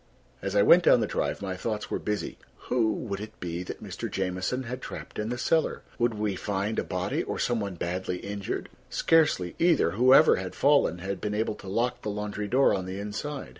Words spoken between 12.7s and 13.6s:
on the inside.